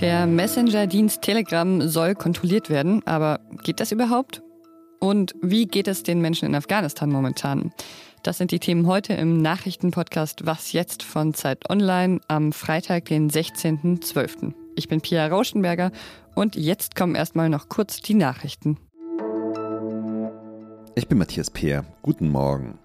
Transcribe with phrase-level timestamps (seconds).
[0.00, 4.42] Der Messenger-Dienst Telegram soll kontrolliert werden, aber geht das überhaupt?
[5.00, 7.72] Und wie geht es den Menschen in Afghanistan momentan?
[8.22, 13.28] Das sind die Themen heute im Nachrichtenpodcast Was jetzt von Zeit Online am Freitag, den
[13.28, 14.52] 16.12.
[14.76, 15.90] Ich bin Pia Rauschenberger
[16.36, 18.76] und jetzt kommen erstmal noch kurz die Nachrichten.
[20.94, 21.84] Ich bin Matthias Peer.
[22.02, 22.78] Guten Morgen.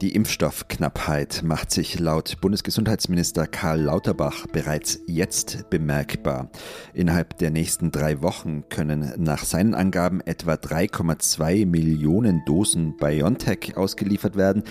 [0.00, 6.50] Die Impfstoffknappheit macht sich laut Bundesgesundheitsminister Karl Lauterbach bereits jetzt bemerkbar.
[6.94, 14.36] Innerhalb der nächsten drei Wochen können nach seinen Angaben etwa 3,2 Millionen Dosen BioNTech ausgeliefert
[14.36, 14.62] werden.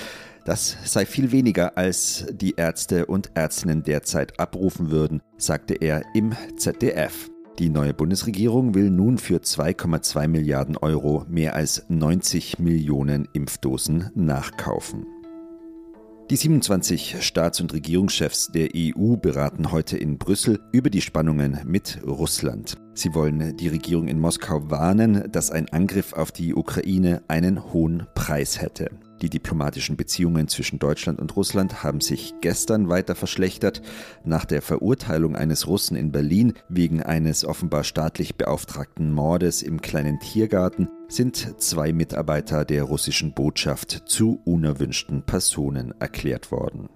[0.46, 6.34] Das sei viel weniger, als die Ärzte und Ärztinnen derzeit abrufen würden, sagte er im
[6.58, 7.30] ZDF.
[7.60, 15.19] Die neue Bundesregierung will nun für 2,2 Milliarden Euro mehr als 90 Millionen Impfdosen nachkaufen.
[16.30, 22.02] Die 27 Staats- und Regierungschefs der EU beraten heute in Brüssel über die Spannungen mit
[22.06, 22.78] Russland.
[22.94, 28.06] Sie wollen die Regierung in Moskau warnen, dass ein Angriff auf die Ukraine einen hohen
[28.14, 28.92] Preis hätte.
[29.22, 33.82] Die diplomatischen Beziehungen zwischen Deutschland und Russland haben sich gestern weiter verschlechtert.
[34.24, 40.20] Nach der Verurteilung eines Russen in Berlin wegen eines offenbar staatlich beauftragten Mordes im kleinen
[40.20, 46.88] Tiergarten sind zwei Mitarbeiter der russischen Botschaft zu unerwünschten Personen erklärt worden.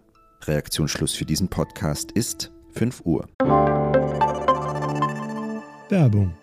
[0.43, 3.27] Reaktionsschluss für diesen Podcast ist 5 Uhr.
[5.89, 6.33] Werbung.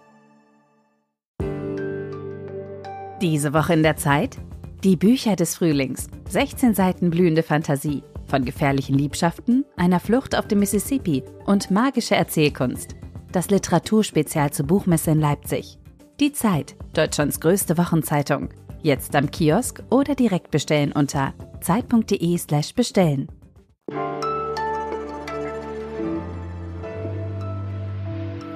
[3.20, 4.38] Diese Woche in der Zeit?
[4.82, 6.06] Die Bücher des Frühlings.
[6.30, 8.02] 16 Seiten blühende Fantasie.
[8.26, 12.96] Von gefährlichen Liebschaften, einer Flucht auf dem Mississippi und magische Erzählkunst.
[13.30, 15.78] Das Literaturspezial zur Buchmesse in Leipzig.
[16.18, 18.48] Die Zeit, Deutschlands größte Wochenzeitung.
[18.80, 23.28] Jetzt am Kiosk oder direkt bestellen unter zeit.de/slash bestellen.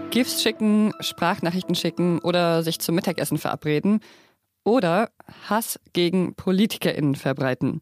[0.08, 4.00] GIFs schicken, Sprachnachrichten schicken oder sich zum Mittagessen verabreden
[4.64, 5.10] oder
[5.48, 7.80] Hass gegen PolitikerInnen verbreiten.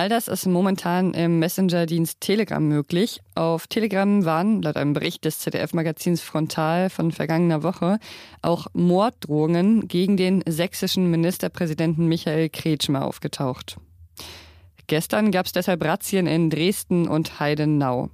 [0.00, 3.20] All das ist momentan im Messenger-Dienst Telegram möglich.
[3.34, 7.98] Auf Telegram waren, laut einem Bericht des ZDF-Magazins Frontal von vergangener Woche,
[8.40, 13.76] auch Morddrohungen gegen den sächsischen Ministerpräsidenten Michael Kretschmer aufgetaucht.
[14.86, 18.08] Gestern gab es deshalb Razzien in Dresden und Heidenau.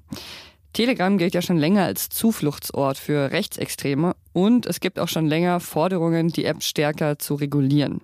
[0.76, 5.58] Telegram gilt ja schon länger als Zufluchtsort für Rechtsextreme und es gibt auch schon länger
[5.58, 8.02] Forderungen, die App stärker zu regulieren.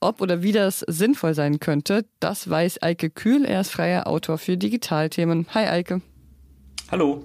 [0.00, 3.44] Ob oder wie das sinnvoll sein könnte, das weiß Eike Kühl.
[3.44, 5.48] Er ist freier Autor für Digitalthemen.
[5.52, 6.00] Hi Eike.
[6.90, 7.22] Hallo.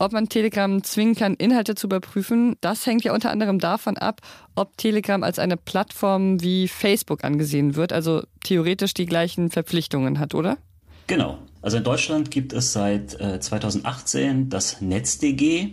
[0.00, 4.20] Ob man Telegram zwingen kann, Inhalte zu überprüfen, das hängt ja unter anderem davon ab,
[4.56, 10.34] ob Telegram als eine Plattform wie Facebook angesehen wird, also theoretisch die gleichen Verpflichtungen hat,
[10.34, 10.58] oder?
[11.06, 11.38] Genau.
[11.66, 15.70] Also in Deutschland gibt es seit äh, 2018 das NetzDG,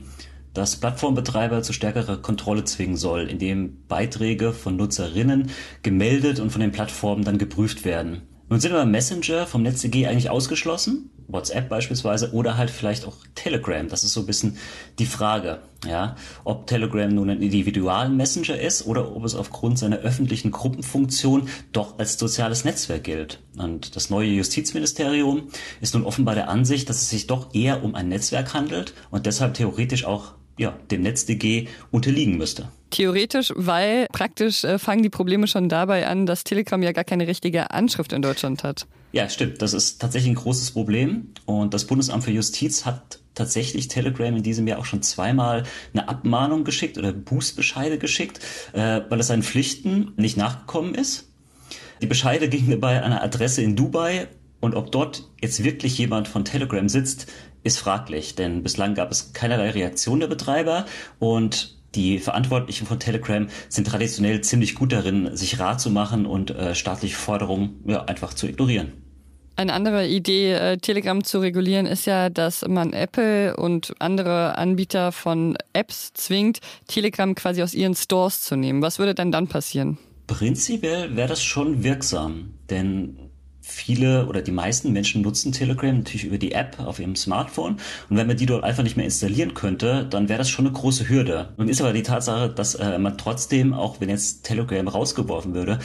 [0.52, 5.52] das Plattformbetreiber zu stärkerer Kontrolle zwingen soll, indem Beiträge von Nutzerinnen
[5.84, 8.24] gemeldet und von den Plattformen dann geprüft werden.
[8.54, 13.88] Nun sind aber Messenger vom NetzDG eigentlich ausgeschlossen, WhatsApp beispielsweise, oder halt vielleicht auch Telegram.
[13.88, 14.58] Das ist so ein bisschen
[15.00, 19.98] die Frage, ja, ob Telegram nun ein individualen Messenger ist oder ob es aufgrund seiner
[19.98, 23.40] öffentlichen Gruppenfunktion doch als soziales Netzwerk gilt.
[23.58, 25.48] Und das neue Justizministerium
[25.82, 29.26] ist nun offenbar der Ansicht, dass es sich doch eher um ein Netzwerk handelt und
[29.26, 32.70] deshalb theoretisch auch ja, dem NetzDG unterliegen müsste.
[32.94, 37.28] Theoretisch, weil praktisch äh, fangen die Probleme schon dabei an, dass Telegram ja gar keine
[37.28, 38.88] richtige Anschrift in Deutschland hat.
[39.12, 39.62] Ja, stimmt.
[39.62, 41.34] Das ist tatsächlich ein großes Problem.
[41.46, 46.08] Und das Bundesamt für Justiz hat tatsächlich Telegram in diesem Jahr auch schon zweimal eine
[46.08, 48.40] Abmahnung geschickt oder Bußbescheide geschickt,
[48.74, 51.30] äh, weil es seinen Pflichten nicht nachgekommen ist.
[52.02, 54.28] Die Bescheide gingen dabei an eine Adresse in Dubai
[54.60, 57.28] und ob dort jetzt wirklich jemand von Telegram sitzt,
[57.64, 60.86] ist fraglich, denn bislang gab es keinerlei Reaktion der Betreiber
[61.20, 66.52] und die Verantwortlichen von Telegram sind traditionell ziemlich gut darin, sich Rat zu machen und
[66.52, 68.94] äh, staatliche Forderungen ja, einfach zu ignorieren.
[69.56, 75.12] Eine andere Idee, äh, Telegram zu regulieren, ist ja, dass man Apple und andere Anbieter
[75.12, 78.82] von Apps zwingt, Telegram quasi aus ihren Stores zu nehmen.
[78.82, 80.00] Was würde denn dann passieren?
[80.26, 83.23] Prinzipiell wäre das schon wirksam, denn
[83.66, 87.78] viele oder die meisten Menschen nutzen Telegram natürlich über die App auf ihrem Smartphone.
[88.10, 90.76] Und wenn man die dort einfach nicht mehr installieren könnte, dann wäre das schon eine
[90.76, 91.54] große Hürde.
[91.58, 95.80] Nun ist aber die Tatsache, dass äh, man trotzdem, auch wenn jetzt Telegram rausgeworfen würde,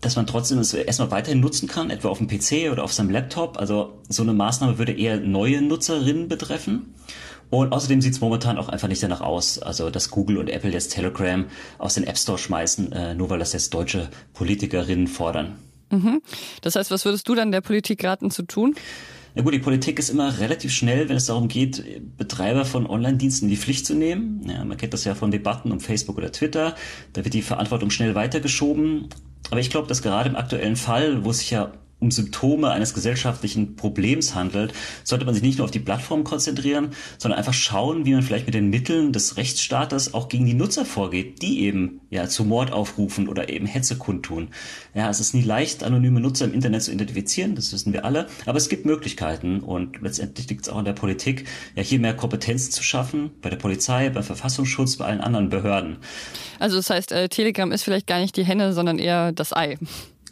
[0.00, 3.10] dass man trotzdem es erstmal weiterhin nutzen kann, etwa auf dem PC oder auf seinem
[3.10, 3.58] Laptop.
[3.58, 6.94] Also so eine Maßnahme würde eher neue Nutzerinnen betreffen.
[7.50, 10.70] Und außerdem sieht es momentan auch einfach nicht danach aus, also dass Google und Apple
[10.70, 11.44] jetzt Telegram
[11.78, 15.58] aus den App Store schmeißen, äh, nur weil das jetzt deutsche Politikerinnen fordern.
[15.90, 16.22] Mhm.
[16.62, 18.74] Das heißt, was würdest du dann der Politik raten zu tun?
[19.34, 23.44] Na gut, die Politik ist immer relativ schnell, wenn es darum geht, Betreiber von Online-Diensten
[23.46, 24.40] in die Pflicht zu nehmen.
[24.48, 26.74] Ja, man kennt das ja von Debatten um Facebook oder Twitter.
[27.12, 29.08] Da wird die Verantwortung schnell weitergeschoben.
[29.50, 33.74] Aber ich glaube, dass gerade im aktuellen Fall, wo sich ja um Symptome eines gesellschaftlichen
[33.74, 38.12] Problems handelt, sollte man sich nicht nur auf die Plattform konzentrieren, sondern einfach schauen, wie
[38.12, 42.28] man vielleicht mit den Mitteln des Rechtsstaates auch gegen die Nutzer vorgeht, die eben ja
[42.28, 44.48] zu Mord aufrufen oder eben Hetze kundtun.
[44.94, 48.26] Ja, es ist nie leicht, anonyme Nutzer im Internet zu identifizieren, das wissen wir alle,
[48.44, 52.14] aber es gibt Möglichkeiten und letztendlich liegt es auch an der Politik, ja hier mehr
[52.14, 55.96] Kompetenz zu schaffen, bei der Polizei, beim Verfassungsschutz, bei allen anderen Behörden.
[56.58, 59.78] Also das heißt, äh, Telegram ist vielleicht gar nicht die Henne, sondern eher das Ei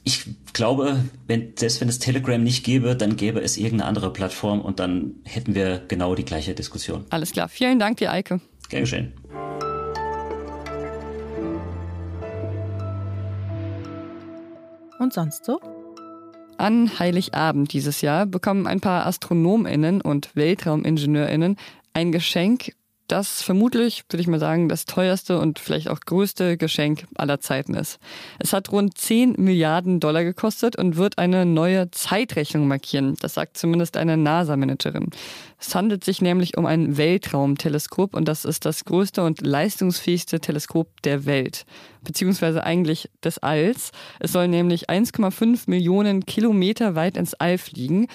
[0.04, 4.60] ich glaube, wenn, selbst wenn es Telegram nicht gäbe, dann gäbe es irgendeine andere Plattform
[4.60, 7.06] und dann hätten wir genau die gleiche Diskussion.
[7.08, 7.48] Alles klar.
[7.48, 8.40] Vielen Dank dir, Eike.
[8.68, 9.12] Gern geschehen.
[14.98, 15.58] Und sonst so?
[16.56, 21.56] An Heiligabend dieses Jahr bekommen ein paar AstronomInnen und WeltraumingenieurInnen
[21.94, 22.72] ein Geschenk
[23.08, 27.74] das vermutlich, würde ich mal sagen, das teuerste und vielleicht auch größte Geschenk aller Zeiten
[27.74, 27.98] ist.
[28.38, 33.16] Es hat rund 10 Milliarden Dollar gekostet und wird eine neue Zeitrechnung markieren.
[33.20, 35.10] Das sagt zumindest eine NASA-Managerin.
[35.58, 41.02] Es handelt sich nämlich um ein Weltraumteleskop und das ist das größte und leistungsfähigste Teleskop
[41.02, 41.64] der Welt,
[42.02, 43.92] beziehungsweise eigentlich des Alls.
[44.18, 48.08] Es soll nämlich 1,5 Millionen Kilometer weit ins All fliegen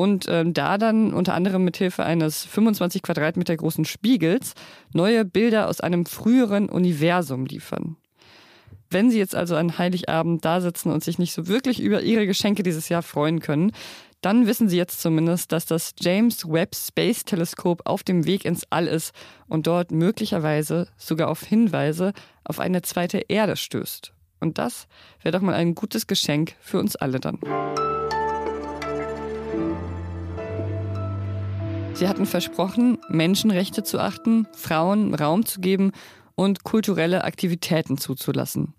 [0.00, 4.54] und ähm, da dann unter anderem mit Hilfe eines 25 Quadratmeter großen Spiegels
[4.94, 7.96] neue Bilder aus einem früheren Universum liefern.
[8.88, 12.26] Wenn Sie jetzt also an Heiligabend da sitzen und sich nicht so wirklich über Ihre
[12.26, 13.72] Geschenke dieses Jahr freuen können,
[14.22, 18.64] dann wissen Sie jetzt zumindest, dass das James Webb Space Teleskop auf dem Weg ins
[18.70, 19.12] All ist
[19.48, 24.14] und dort möglicherweise sogar auf Hinweise auf eine zweite Erde stößt.
[24.40, 24.88] Und das
[25.22, 27.38] wäre doch mal ein gutes Geschenk für uns alle dann.
[32.00, 35.92] Sie hatten versprochen, Menschenrechte zu achten, Frauen Raum zu geben
[36.34, 38.72] und kulturelle Aktivitäten zuzulassen.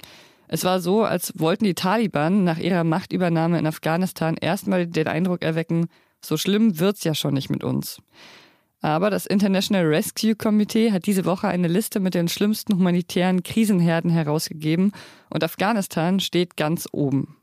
[0.48, 5.44] Es war so, als wollten die Taliban nach ihrer Machtübernahme in Afghanistan erstmal den Eindruck
[5.44, 5.86] erwecken,
[6.20, 8.02] so schlimm wird's ja schon nicht mit uns.
[8.82, 14.10] Aber das International Rescue Committee hat diese Woche eine Liste mit den schlimmsten humanitären Krisenherden
[14.10, 14.94] herausgegeben
[15.30, 17.38] und Afghanistan steht ganz oben.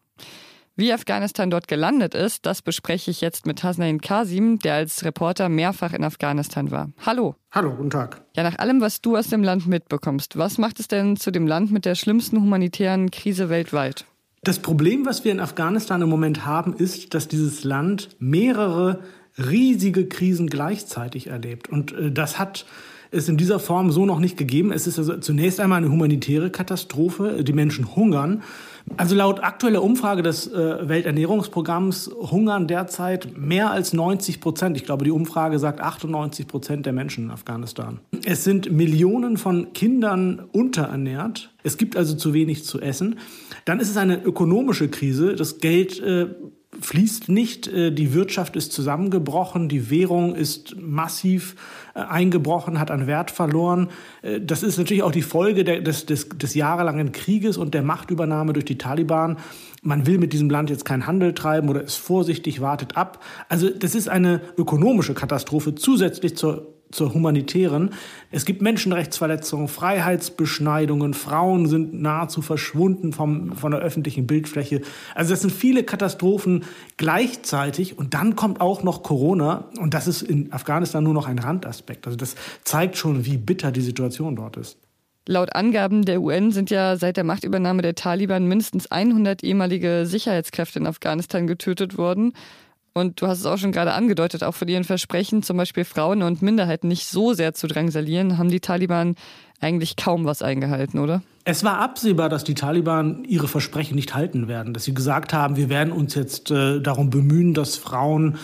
[0.80, 5.48] Wie Afghanistan dort gelandet ist, das bespreche ich jetzt mit Hasnain Kasim, der als Reporter
[5.48, 6.92] mehrfach in Afghanistan war.
[7.04, 7.34] Hallo.
[7.50, 8.22] Hallo, guten Tag.
[8.36, 11.48] Ja, nach allem, was du aus dem Land mitbekommst, was macht es denn zu dem
[11.48, 14.04] Land mit der schlimmsten humanitären Krise weltweit?
[14.44, 19.00] Das Problem, was wir in Afghanistan im Moment haben, ist, dass dieses Land mehrere
[19.36, 21.68] riesige Krisen gleichzeitig erlebt.
[21.68, 22.66] Und äh, das hat
[23.10, 24.72] es in dieser Form so noch nicht gegeben.
[24.72, 27.42] Es ist also zunächst einmal eine humanitäre Katastrophe.
[27.42, 28.42] Die Menschen hungern.
[28.96, 34.76] Also laut aktueller Umfrage des äh, Welternährungsprogramms hungern derzeit mehr als 90 Prozent.
[34.76, 38.00] Ich glaube, die Umfrage sagt 98 Prozent der Menschen in Afghanistan.
[38.24, 41.54] Es sind Millionen von Kindern unterernährt.
[41.62, 43.18] Es gibt also zu wenig zu essen.
[43.64, 45.34] Dann ist es eine ökonomische Krise.
[45.34, 46.28] Das Geld äh,
[46.80, 51.56] fließt nicht, äh, die Wirtschaft ist zusammengebrochen, die Währung ist massiv
[51.94, 53.88] äh, eingebrochen, hat an Wert verloren.
[54.22, 58.52] Äh, das ist natürlich auch die Folge des, des, des jahrelangen Krieges und der Machtübernahme
[58.52, 59.38] durch die Taliban.
[59.82, 63.24] Man will mit diesem Land jetzt keinen Handel treiben oder ist vorsichtig, wartet ab.
[63.48, 67.90] Also das ist eine ökonomische Katastrophe zusätzlich zur zur humanitären.
[68.30, 74.82] Es gibt Menschenrechtsverletzungen, Freiheitsbeschneidungen, Frauen sind nahezu verschwunden vom, von der öffentlichen Bildfläche.
[75.14, 76.64] Also das sind viele Katastrophen
[76.96, 81.38] gleichzeitig und dann kommt auch noch Corona und das ist in Afghanistan nur noch ein
[81.38, 82.06] Randaspekt.
[82.06, 84.78] Also das zeigt schon, wie bitter die Situation dort ist.
[85.30, 90.78] Laut Angaben der UN sind ja seit der Machtübernahme der Taliban mindestens 100 ehemalige Sicherheitskräfte
[90.78, 92.32] in Afghanistan getötet worden.
[92.98, 96.22] Und du hast es auch schon gerade angedeutet, auch von ihren Versprechen, zum Beispiel Frauen
[96.22, 99.14] und Minderheiten nicht so sehr zu drangsalieren, haben die Taliban
[99.60, 101.22] eigentlich kaum was eingehalten, oder?
[101.44, 105.56] Es war absehbar, dass die Taliban ihre Versprechen nicht halten werden, dass sie gesagt haben,
[105.56, 108.36] wir werden uns jetzt äh, darum bemühen, dass Frauen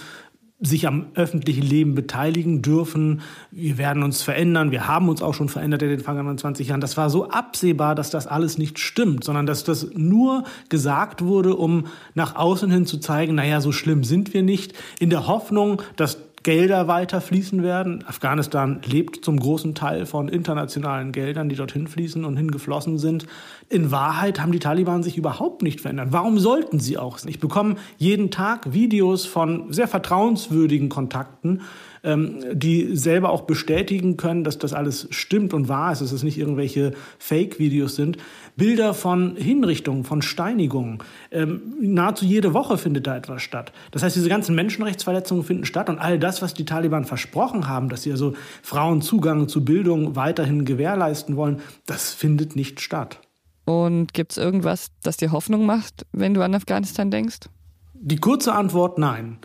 [0.67, 3.21] sich am öffentlichen Leben beteiligen dürfen.
[3.51, 4.71] Wir werden uns verändern.
[4.71, 6.81] Wir haben uns auch schon verändert in den vergangenen 20 Jahren.
[6.81, 11.55] Das war so absehbar, dass das alles nicht stimmt, sondern dass das nur gesagt wurde,
[11.55, 15.83] um nach außen hin zu zeigen, naja, so schlimm sind wir nicht, in der Hoffnung,
[15.97, 18.05] dass Gelder weiter fließen werden.
[18.07, 23.27] Afghanistan lebt zum großen Teil von internationalen Geldern, die dorthin fließen und hingeflossen sind.
[23.71, 26.09] In Wahrheit haben die Taliban sich überhaupt nicht verändert.
[26.11, 27.19] Warum sollten sie auch?
[27.25, 31.63] Ich bekomme jeden Tag Videos von sehr vertrauenswürdigen Kontakten,
[32.05, 36.39] die selber auch bestätigen können, dass das alles stimmt und wahr ist, dass es nicht
[36.39, 38.19] irgendwelche Fake-Videos sind.
[38.57, 40.99] Bilder von Hinrichtungen, von Steinigungen.
[41.33, 43.73] Ähm, nahezu jede Woche findet da etwas statt.
[43.91, 47.89] Das heißt, diese ganzen Menschenrechtsverletzungen finden statt und all das, was die Taliban versprochen haben,
[47.89, 53.19] dass sie also Frauen Zugang zu Bildung weiterhin gewährleisten wollen, das findet nicht statt.
[53.65, 57.49] Und gibt es irgendwas, das dir Hoffnung macht, wenn du an Afghanistan denkst?
[57.95, 59.39] Die kurze Antwort nein.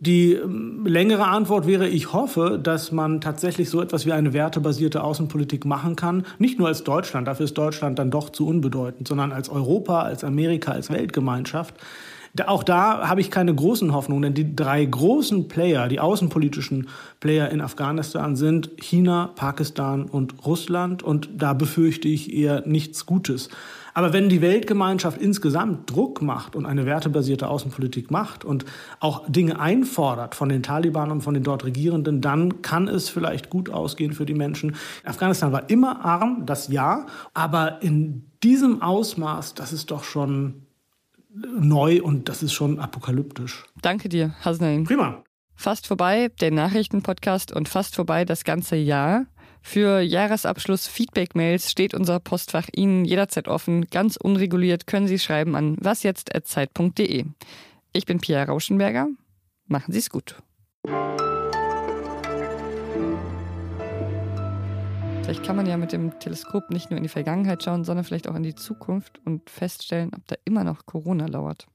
[0.00, 5.02] Die ähm, längere Antwort wäre, ich hoffe, dass man tatsächlich so etwas wie eine wertebasierte
[5.02, 6.24] Außenpolitik machen kann.
[6.38, 10.22] Nicht nur als Deutschland, dafür ist Deutschland dann doch zu unbedeutend, sondern als Europa, als
[10.22, 11.74] Amerika, als Weltgemeinschaft.
[12.46, 16.88] Auch da habe ich keine großen Hoffnungen, denn die drei großen Player, die außenpolitischen
[17.18, 23.48] Player in Afghanistan sind China, Pakistan und Russland und da befürchte ich eher nichts Gutes.
[23.98, 28.64] Aber wenn die Weltgemeinschaft insgesamt Druck macht und eine wertebasierte Außenpolitik macht und
[29.00, 33.50] auch Dinge einfordert von den Taliban und von den dort Regierenden, dann kann es vielleicht
[33.50, 34.76] gut ausgehen für die Menschen.
[35.02, 40.62] Afghanistan war immer arm, das ja, aber in diesem Ausmaß, das ist doch schon
[41.58, 43.64] neu und das ist schon apokalyptisch.
[43.82, 44.84] Danke dir, Hasnain.
[44.84, 45.24] Prima.
[45.56, 49.26] Fast vorbei, der Nachrichtenpodcast und fast vorbei das ganze Jahr.
[49.70, 53.84] Für Jahresabschluss Feedback-Mails steht unser Postfach Ihnen jederzeit offen.
[53.84, 57.26] Ganz unreguliert können Sie schreiben an wasjetzt.zeit.de.
[57.92, 59.08] Ich bin Pia Rauschenberger.
[59.66, 60.36] Machen Sie es gut.
[65.22, 68.26] Vielleicht kann man ja mit dem Teleskop nicht nur in die Vergangenheit schauen, sondern vielleicht
[68.26, 71.66] auch in die Zukunft und feststellen, ob da immer noch Corona lauert.